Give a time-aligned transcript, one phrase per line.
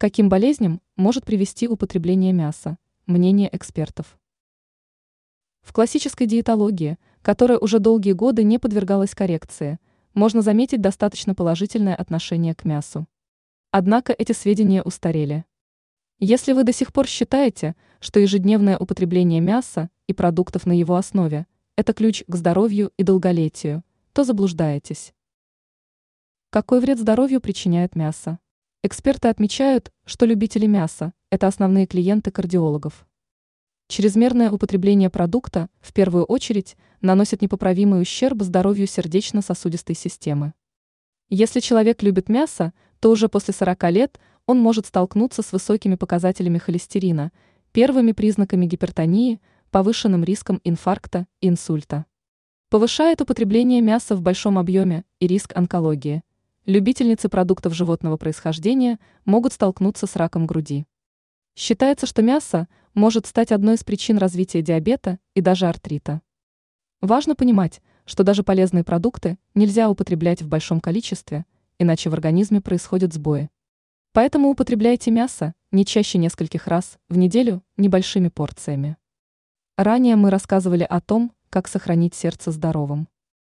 [0.00, 2.78] каким болезням может привести употребление мяса?
[3.04, 4.18] Мнение экспертов.
[5.60, 9.78] В классической диетологии, которая уже долгие годы не подвергалась коррекции,
[10.14, 13.06] можно заметить достаточно положительное отношение к мясу.
[13.72, 15.44] Однако эти сведения устарели.
[16.18, 21.46] Если вы до сих пор считаете, что ежедневное употребление мяса и продуктов на его основе–
[21.76, 25.12] это ключ к здоровью и долголетию, то заблуждаетесь.
[26.48, 28.38] Какой вред здоровью причиняет мясо?
[28.82, 33.06] Эксперты отмечают, что любители мяса– это основные клиенты кардиологов.
[33.88, 40.54] Чрезмерное употребление продукта, в первую очередь, наносит непоправимый ущерб здоровью сердечно-сосудистой системы.
[41.28, 46.56] Если человек любит мясо, то уже после 40 лет он может столкнуться с высокими показателями
[46.56, 47.32] холестерина,
[47.72, 52.06] первыми признаками гипертонии, повышенным риском инфаркта инсульта.
[52.70, 56.22] Повышает употребление мяса в большом объеме и риск онкологии.
[56.70, 60.86] Любительницы продуктов животного происхождения могут столкнуться с раком груди.
[61.56, 66.22] Считается, что мясо может стать одной из причин развития диабета и даже артрита.
[67.00, 71.44] Важно понимать, что даже полезные продукты нельзя употреблять в большом количестве,
[71.80, 73.50] иначе в организме происходят сбои.
[74.12, 78.96] Поэтому употребляйте мясо не чаще нескольких раз в неделю небольшими порциями.
[79.76, 83.08] Ранее мы рассказывали о том, как сохранить сердце здоровым.